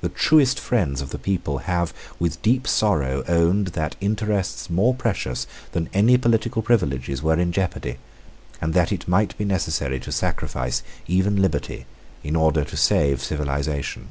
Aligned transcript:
The 0.00 0.10
truest 0.10 0.60
friends 0.60 1.00
of 1.00 1.10
the 1.10 1.18
people 1.18 1.58
have 1.58 1.92
with 2.20 2.40
deep 2.40 2.68
sorrow 2.68 3.24
owned 3.26 3.66
that 3.74 3.96
interests 4.00 4.70
more 4.70 4.94
precious 4.94 5.48
than 5.72 5.90
any 5.92 6.16
political 6.16 6.62
privileges 6.62 7.20
were 7.20 7.34
in 7.34 7.50
jeopardy, 7.50 7.98
and 8.60 8.74
that 8.74 8.92
it 8.92 9.08
might 9.08 9.36
be 9.36 9.44
necessary 9.44 9.98
to 9.98 10.12
sacrifice 10.12 10.84
even 11.08 11.42
liberty 11.42 11.84
in 12.22 12.36
order 12.36 12.62
to 12.62 12.76
save 12.76 13.20
civilisation. 13.24 14.10